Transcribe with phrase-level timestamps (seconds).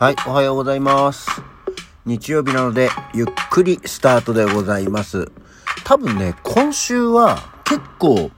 [0.00, 1.28] はい、おはようございます。
[2.06, 5.30] 日曜日なので、ゆっくりスタートでございます。
[5.84, 8.30] 多分ね、今週は結構、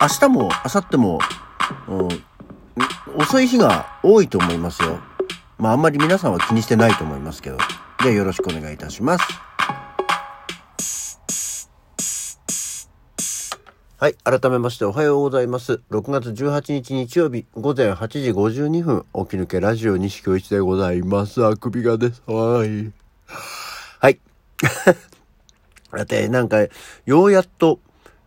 [0.00, 1.20] 明日も明後日も、
[1.86, 2.08] うん
[3.22, 4.98] 遅い日が多いと思いますよ。
[5.58, 7.58] まああんまり皆さんは気にしてないと思いますけど。
[8.02, 9.24] ではよろしくお願いいたします。
[14.04, 14.16] はい。
[14.22, 15.80] 改めましておはようございます。
[15.90, 21.42] 6月18日日曜日午前8時52分、起き抜けラジオ西京一でございます。
[21.42, 22.22] あくびがです。
[22.26, 22.92] はい。
[24.00, 24.20] はい。
[25.90, 26.58] だって、なんか、
[27.06, 27.80] ようやっと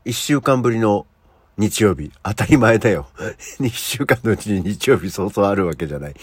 [0.05, 1.05] 1週間ぶりの
[1.59, 2.11] 日曜日。
[2.23, 3.05] 当たり前だよ。
[3.61, 6.15] 1週間のうちに日曜日そうそうあるわけじゃない。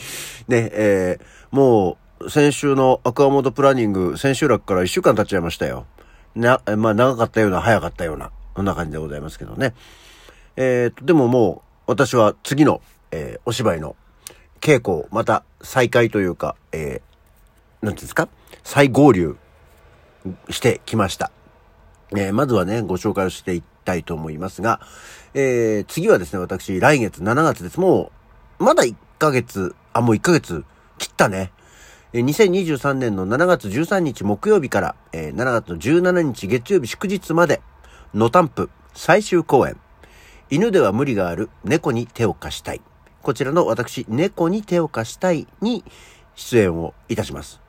[0.49, 5.87] ね、えー、もう、先週のアクアモードプランニング、千秋楽から1週間経っちゃいましたよ。
[6.35, 9.75] な、まあ長かったような、早かったような、そんな感じでございますけどね。
[10.57, 13.97] えー、と、でももう、私は次の、えーお芝居の
[14.61, 18.29] 稽古、また再開というか、えー、なんていうんですか？
[18.63, 19.37] 再合流
[20.49, 21.31] してきました。
[22.13, 24.81] えーまずはね、ご紹介をしていきたいと思いますが、
[25.35, 27.79] えー次はですね、私、来月7月です。
[27.81, 28.11] も
[28.61, 30.65] う、まだ1ヶ月、あ、もう1ヶ月
[30.99, 31.53] 切ったね。
[32.15, 37.61] えー2023年の7月13日木曜日から、えー7月の17日月曜日祝日まで、
[38.15, 39.77] 野タンプ最終公演。
[40.49, 42.81] 犬では無理がある猫に手を貸したい。
[43.23, 45.83] こちらの私、猫に手を貸したいに
[46.37, 47.61] 出演をいたします。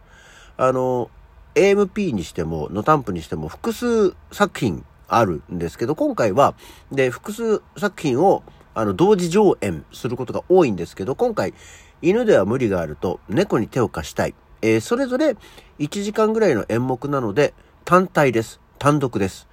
[0.57, 1.09] あの、
[1.55, 6.53] AMP にしても、ノタンプにしても複数作品あるんですけど、今回は、
[6.91, 8.43] で、複数作品を、
[8.75, 11.55] あの、同時上演することが多いんですけど、今回、
[12.03, 14.35] 犬では無理があると、猫に手を貸したい。
[14.61, 15.38] えーそれぞれ
[15.79, 18.59] 1時間ぐらいの演目なので、単体です。
[18.77, 19.47] 単独です。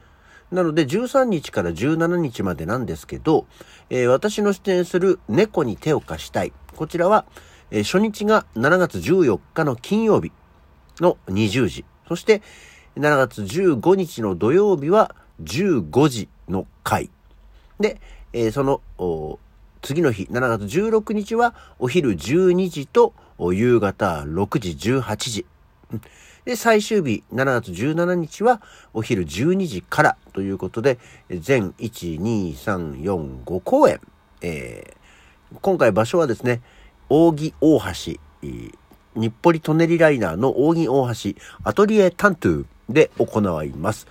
[0.52, 3.46] なので、13日から17日までなんですけど、
[3.88, 6.52] えー私の出演する猫に手を貸したい。
[6.76, 7.24] こちらは、
[7.70, 10.30] えー初日が7月14日の金曜日
[11.00, 11.84] の20時。
[12.06, 12.42] そして、
[12.96, 17.08] 7月15日の土曜日は15時の回。
[17.80, 17.98] で、
[18.34, 18.82] えーその、
[19.80, 25.46] 次の日、7月16日はお昼12時と夕方6時18時。
[26.44, 28.60] で、最終日、7月17日は
[28.92, 30.98] お昼12時からということで、
[31.30, 34.00] 全1、2、3、4、5公演。
[34.40, 35.02] えー
[35.60, 36.62] 今回場所はですね、
[37.10, 37.84] 扇大橋、
[39.14, 41.32] 日暮里舎人ライナーの扇大橋
[41.62, 44.06] アトリエタントゥーで行います。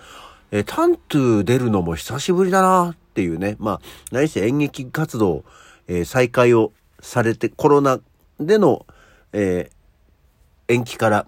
[0.52, 3.56] えータントゥー出るのも久しぶりだなっていうね。
[3.60, 3.82] まあ、
[4.12, 5.44] 何せ演劇活動、
[5.88, 8.00] えー再開をされて、コロナ
[8.40, 8.86] での、
[9.34, 11.26] えー延期から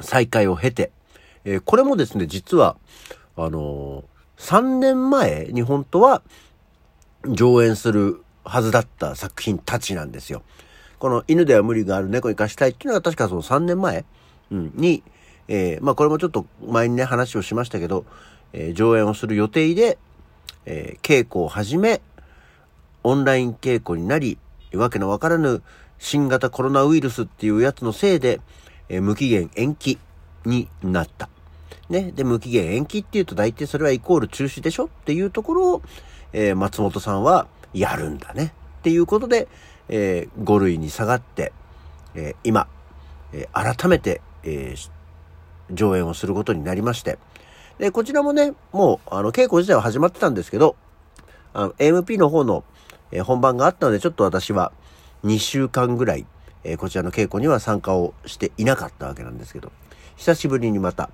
[0.00, 0.90] 再開を経て、
[1.44, 2.76] えーこれもですね、実は、
[3.36, 6.22] あのー、3年前に本当は
[7.26, 10.42] 上演するはずだった作品たちなんですよ。
[10.98, 14.04] この犬では無理がある猫に貸したいっていうのは確かその3年前、
[14.50, 15.02] うん、に、
[15.48, 18.04] えーまあこれもちょっと前にね話をしましたけど、
[18.52, 19.98] えー上演をする予定で、
[20.66, 22.00] えー稽古を始め、
[23.02, 24.38] オンライン稽古になり、
[24.72, 25.62] わけのわからぬ
[25.98, 28.40] 新型コロナウイルスっていうやつのせいで、
[28.88, 29.98] えー無期限延期
[30.44, 31.28] になった。
[31.88, 32.12] ね。
[32.12, 35.82] で、無期限延期っていうと大体それはイコール中止でしょっていうところを、
[36.32, 38.52] えー松本さんはやるんだね。
[38.80, 39.48] っていうことで、
[39.88, 41.52] え5類に下がって、
[42.14, 42.66] えー今、
[43.32, 44.90] えー改めて、えー
[45.70, 47.18] 上演をすることになりまして。
[47.78, 50.76] で、こちらもね、もう、あの、稽古自体は始まってたんですけど、
[51.54, 52.64] あの、AMP の方の、
[53.10, 54.72] えー本番があったので、ちょっと私は
[55.24, 56.26] 2週間ぐらい、
[56.64, 59.70] えーこちらの稽古には参加をしていなかったわけなんですけど、
[60.16, 61.10] 久しぶりにまた、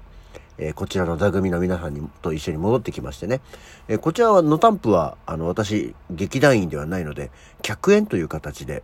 [0.59, 3.41] えーこちらの座組の皆さんにと一緒に戻ってきましてね、
[3.89, 7.31] えーこちらは、のタンプは、あの、私、劇団員ではないので、
[7.63, 8.83] 客演という形で、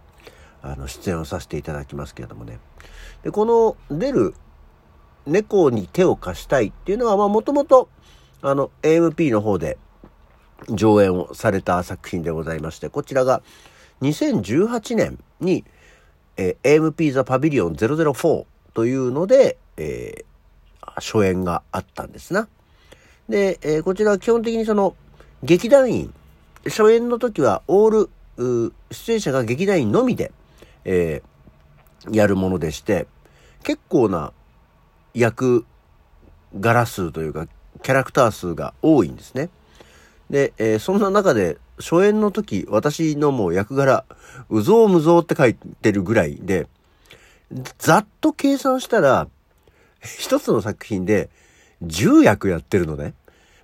[0.63, 2.59] あの、出演をさせていただきますけれどもね。
[3.23, 4.35] で、この、出る、
[5.27, 7.89] 猫に手を貸したいっていうのは、まあ、もともと、
[8.43, 9.79] あの、AMP の方で
[10.71, 13.43] 上演をされた作品でございまして、こちらが
[14.03, 15.65] 2018年に、
[16.37, 18.45] えー AMP The Pavilion 004
[18.75, 20.25] というので、えー
[20.99, 22.49] 初演があったんですな。
[23.29, 24.97] で、えーこちらは基本的にその、
[25.43, 26.15] 劇団員、
[26.65, 30.33] 初演の時はオール、出演者が劇団員のみで、
[30.85, 33.07] えーやるものでして、
[33.65, 34.33] 結構な
[35.13, 35.67] 役
[36.61, 37.49] 柄数というか、
[37.83, 39.49] キャラクター数が多いんですね。
[40.31, 44.05] で、えーそんな中で、初演の時、私のもう役柄、
[44.49, 46.67] うぞうむぞうって書いてるぐらいで、
[47.79, 49.29] ざっと計算したら、
[50.03, 51.31] 一つの作品で
[51.85, 53.15] 10役やってるのね。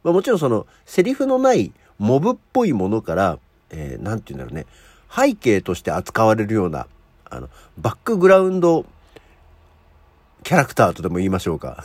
[0.02, 3.38] まあもちろんその、セリフのないモブっぽいものから、
[3.70, 4.66] えーなんて言うんだろうね、
[5.14, 6.86] 背景として扱われるような、
[7.30, 7.48] あの、
[7.78, 8.84] バックグラウンド
[10.42, 11.84] キャラクターとでも言いましょうか。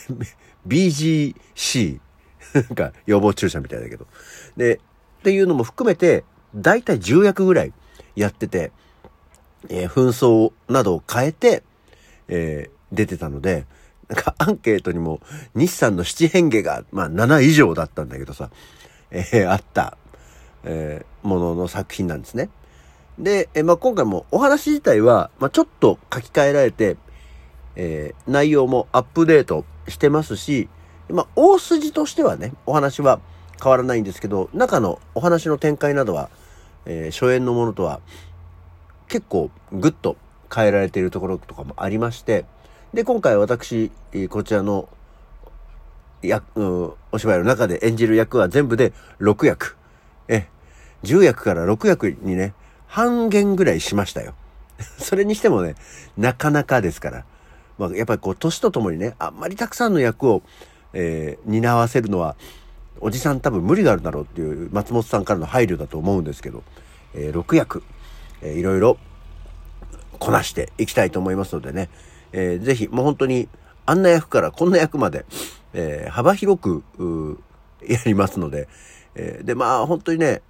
[0.66, 2.00] BGC。
[2.54, 4.06] なんか予防注射みたいだけど。
[4.56, 4.80] で、
[5.20, 6.24] っていうのも含めて、
[6.54, 7.72] だいたい10役ぐらい
[8.16, 8.72] やってて、
[9.68, 11.62] えー、紛争などを変えて、
[12.28, 13.66] えー、出てたので、
[14.08, 15.20] なんかアンケートにも
[15.54, 18.50] 日産の七変化が、まあ7以上だったんだけどさ、
[19.10, 19.98] えー、あった、
[20.64, 22.48] えー、ものの作品なんですね。
[23.18, 26.96] で、えー、まあ今回もお話自体は、まあちょっと書き換えられて、
[27.76, 30.70] えー、内容もアップデートしてますし、
[31.10, 33.20] まあ大筋としてはね、お話は
[33.62, 36.30] 変わらないんですけど、中のお話の展開などは、
[36.86, 38.00] えー、初演のものとは
[39.08, 40.16] 結構グッと
[40.52, 42.44] 変えられているところとかもありまして、
[42.94, 43.92] で、今回私、
[44.30, 44.88] こちらの
[46.22, 49.76] 役、お芝居の中で演じる役は全部で6役。
[50.28, 50.48] え、
[51.04, 52.54] 10役から6役にね、
[52.86, 54.34] 半減ぐらいしましたよ。
[54.98, 55.76] それにしてもね、
[56.16, 57.24] なかなかですから。
[57.78, 60.42] まあ、やっぱりこう、年とともにね、あんまりたくさんの役を、
[60.92, 62.36] えー、担わせるのは、
[63.00, 66.62] おじさん多分無理があるだろうっていう松本さんからの配慮だと思うんですけど、
[67.14, 67.82] えー、6役、
[68.42, 68.98] えー、いろいろ
[70.18, 71.88] こなしていきたいと思いますのでね、
[72.32, 73.48] えー、ぜひもう本当に
[73.86, 75.24] あんな役からこんな役まで、
[75.72, 77.40] えー、幅広く
[77.86, 78.68] やりますので、
[79.14, 80.42] えー、でまあ本当にね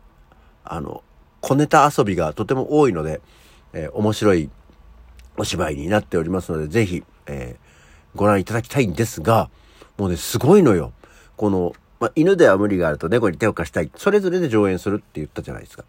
[0.64, 1.02] あの
[1.40, 3.20] 小ネタ遊びがとても多いので、
[3.72, 4.50] えー、面白い
[5.36, 9.48] お芝居になっておりますのでぜひ、えー、ご覧いただきたいんですが
[9.96, 10.92] もうねすごいのよ。
[11.36, 13.90] このまあ、犬では無理があると猫に手を貸したい。
[13.94, 15.84] それぞれで上演するって言ったじゃないですか。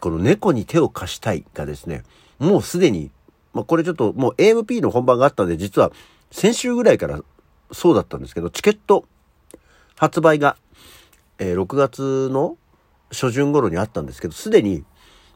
[0.00, 2.04] この猫に手を貸したいがですね、
[2.38, 3.10] もうすでに、
[3.52, 5.92] まあ、これちょっともう AMP の本番があったんで、実は
[6.30, 7.20] 先週ぐらいから
[7.72, 9.06] そうだったんですけど、チケット
[9.96, 10.56] 発売が、
[11.38, 12.56] えー、6月の
[13.10, 14.84] 初旬頃にあったんですけど、すでに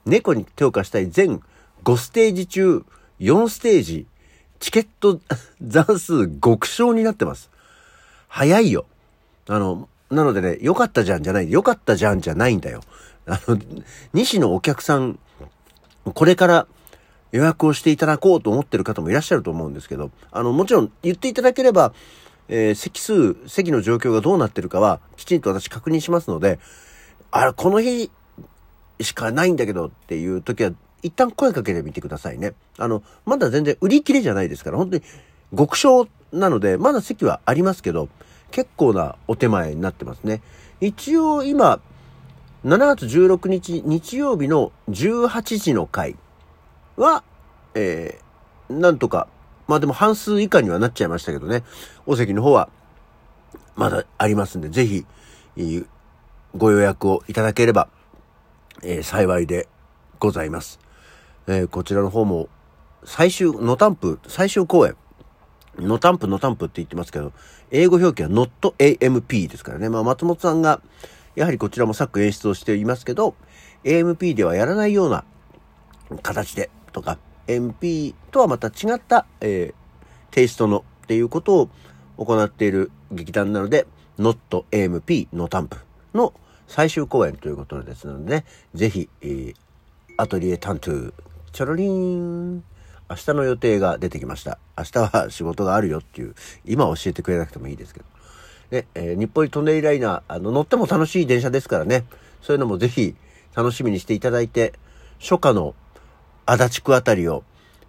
[0.04, 1.42] 猫に手を貸したい全
[1.82, 2.84] 5ステージ中
[3.20, 4.06] 4ステージ、
[4.60, 5.20] チケット
[5.62, 7.50] 残数極小になってます。
[8.28, 8.86] 早いよ。
[9.46, 12.82] あの、なのでね、良かったじゃんじゃない、良かったじゃんじゃないんだよ。
[13.26, 13.58] あの、
[14.12, 15.18] 西のお客さん、
[16.04, 16.66] これから
[17.32, 21.92] 予約をしていただこうと思ってる方もいらっしゃると思うんですけど、あの、もちろん言っていただければ、
[22.48, 26.58] えー、席数、席の状況がどうなってるかは、きちんと私確認しますので、
[27.30, 28.10] あらこの日
[29.00, 30.72] しかないんだけどっていう時は、
[31.02, 32.54] 一旦声かけてみてくださいね。
[32.78, 35.02] あの、まだ全然売り切れじゃないですから、本当に
[35.56, 38.08] 極小なので、まだ席はありますけど、
[38.54, 40.40] 結構なお手前になってますね。
[40.80, 41.80] 一応今、
[42.64, 46.14] 7月16日日曜日の18時の回
[46.96, 47.24] は、
[47.74, 49.26] えー、なんとか、
[49.66, 51.64] まあでも半数以下にはなっちゃいましたけどね、
[52.06, 52.68] お席の方は
[53.74, 55.04] まだありますんで、ぜひ、
[56.56, 57.88] ご予約をいただければ、
[58.84, 59.66] えー、幸いで
[60.20, 60.78] ございます。
[61.48, 62.48] えー、こちらの方も、
[63.02, 64.94] 最終、のタンプ、最終公演、
[65.78, 67.32] のタンプのタンプって言ってますけど、
[67.70, 69.88] 英語表記は NotAMP ですからね。
[69.88, 70.80] まあ松本さんが、
[71.34, 73.34] やはりこちらも作演出をしていますけど、
[73.84, 75.24] AMP ではやらないような
[76.22, 81.68] 形でとか、MP とはまた違った、えー、テイストのっていうことを
[82.16, 83.86] 行っている劇団なので、
[84.18, 85.76] NotAMP のタンプ
[86.14, 86.32] の
[86.66, 88.44] 最終公演ということですのでね、
[88.74, 89.54] ぜひ、えー、
[90.16, 91.12] アトリエタントゥー、
[91.52, 92.64] チョロリーン、
[93.08, 94.58] 明日の予定が出てきました。
[94.78, 96.34] 明日は仕事があるよっていう、
[96.64, 98.06] 今教えてくれなくてもいいですけど。
[98.70, 102.04] で、えー、日暮里トンネルライナー、あの、乗っても楽しい電車ですからね。
[102.40, 103.14] そういうのもぜひ
[103.54, 104.72] 楽しみにしていただいて、
[105.20, 105.74] 初夏の
[106.46, 107.44] 足立区あたりを、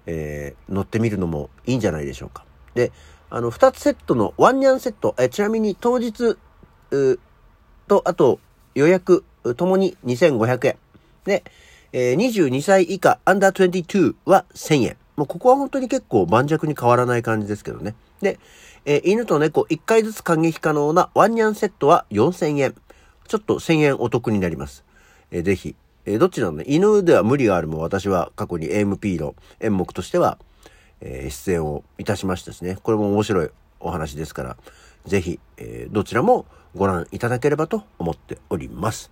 [0.05, 2.45] えー、乗ってみるのもいいんじゃないでしょうか。
[2.73, 2.91] で、
[3.29, 6.37] あの、二つセットのワンニャンセット、えー、ちなみに当日、
[7.87, 8.39] と、あと
[8.73, 9.23] 予約、
[9.57, 10.77] ともに2500円。
[11.23, 11.43] で、
[11.91, 14.97] えー、22歳以下、アンダー22は1000円。
[15.15, 17.95] もうここは本当に結構盤石に変わらない感じですけどね。
[18.21, 18.39] で、
[18.85, 22.75] えー、犬と猫1回ずつ感激可能なワンニャンセットは4000円。
[23.27, 24.83] ちょっと1000円お得になります。
[25.31, 25.75] えー、ぜひ。
[26.05, 30.37] えー、どっちなのね、犬では無理があるも私は過去に AMP の演目としては、
[31.01, 32.77] えー、出演をいたしましたしね。
[32.83, 34.57] これも面白いお話ですから、
[35.05, 36.45] ぜひ、えー、どちらも
[36.75, 39.11] ご覧いただければと思っております。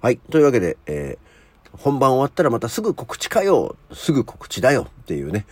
[0.00, 0.18] はい。
[0.30, 1.31] というわけで、えー
[1.72, 5.46] 本番終わったらまたすぐ告知かよすぐ告知だよっていうね。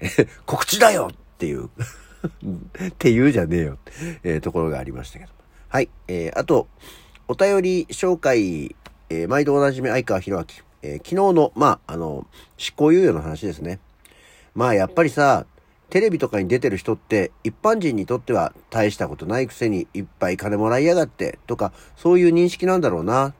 [0.46, 1.66] 告知だよっていう
[2.88, 3.78] っていうじゃねえよ、
[4.22, 5.32] えー、ところがありましたけど。
[5.68, 5.88] はい。
[6.08, 6.68] えー、あと、
[7.26, 8.74] お便り紹介、
[9.10, 10.44] えー、毎度おなじみ相川博明。
[10.80, 13.80] えー、昨日の、まあ、あの、執行猶予の話ですね。
[14.54, 15.46] まあ、やっぱりさ、
[15.90, 23.34] テレビとかに出てる人って一般人にとっては大したことないくせにいっぱい金もらいやがってとかそういう認識なんだろうな。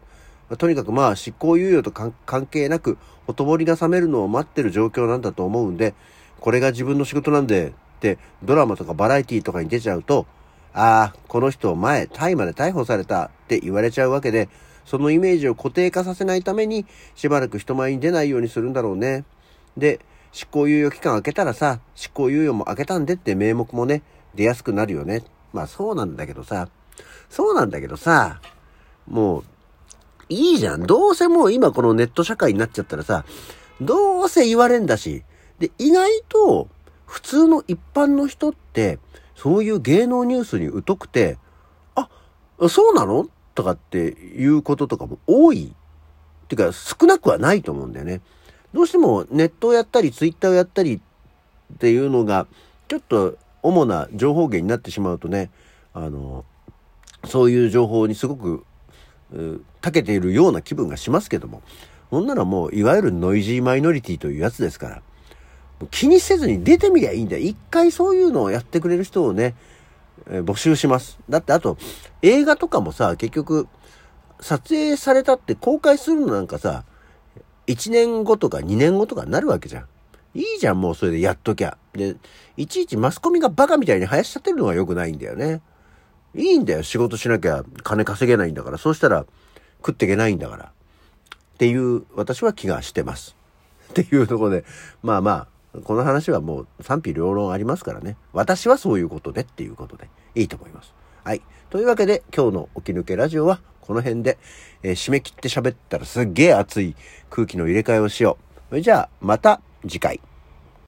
[0.57, 5.95] とにかくまあ執行猶予と関係なくほとぼりが冷めるのを待ってる状況なんだと思うんで、
[6.41, 10.27] これが自分の仕事なんでってドラマとかバラエティとかに出ちゃうと、
[10.73, 14.49] ああ、この人前、大麻で逮捕されたって言われちゃうわけで、
[14.85, 19.25] そのイメージを固定化させないために、しばらく人前に出ないようにするんだろうね。
[19.77, 20.01] で、
[20.33, 24.03] 執行猶予期間明けたらさ、執行猶予も明けたんでって名目もね、
[24.35, 25.25] 出やすくなるよね。
[25.53, 26.69] まあそうなんだけどさ、
[27.29, 28.41] そうなんだけどさ、
[29.09, 29.45] もう、
[30.29, 30.87] いいじゃん。
[30.87, 33.25] どうせもう今このネット社会になっちゃったらさ、
[33.81, 35.25] どうせ言われんだし。
[35.59, 36.69] で、意外と、
[37.07, 38.99] 普通の一般の人って、
[39.35, 41.39] そういう芸能ニュースに疎くて、
[41.95, 42.09] あ、
[42.69, 43.29] そうなの？
[43.55, 45.73] とかっていうこととかも多い。
[46.45, 48.21] っていうか、少なくはないと思うんだよね。
[48.73, 50.97] どうしてもネットをやったり、ツイッターをやったり
[51.75, 52.47] っていうのが、
[52.89, 55.51] ちょっと主な情報源になってしまうとね、
[55.93, 56.45] あの、
[57.25, 58.65] そういう情報にすごく、
[59.33, 61.63] 長けているような気分がしますけども、
[62.11, 65.03] ほんならもう、いわゆるノイジーマイノリティというやつですから、
[65.91, 67.43] 気にせずに出てみりゃいいんだよ。
[67.43, 69.55] 一回そういうのをやってくれる人をね、
[70.29, 71.19] えー、募集します。
[71.29, 71.77] だってあと、
[72.23, 73.69] 映画とかもさ、結局、
[74.41, 76.85] 撮影されたって公開するのなんかさ、
[77.67, 79.87] 1年後とか2年後とかになるわけじゃん。
[80.35, 81.77] いいじゃん、もうそれでやっときゃ。
[81.93, 82.17] で、
[82.57, 85.61] いちいちマスコミがバカみたいに生やしちゃってるのが良くないんだよね。
[86.35, 88.79] いいんだよ、仕事しなきゃ金稼げないんだから。
[88.79, 89.27] そうしたら
[89.79, 90.65] 食っていけないんだから。
[90.65, 90.69] っ
[91.59, 93.37] ていう私は気がしてます。
[93.91, 94.65] っていうとこで、
[95.03, 98.17] まあまあ、この話はもう賛否両論ありますからね。
[98.33, 100.95] 私はそういうことでっていうことでいいと思います。
[101.25, 101.43] はい。
[101.71, 104.39] というわけで今日の起き抜けラジオはこの辺で、
[104.83, 106.95] えー、締め切って喋ったらすっげえ熱い
[107.31, 108.61] 空気の入れ替えをしよう。
[108.71, 110.21] それじゃあまた次回。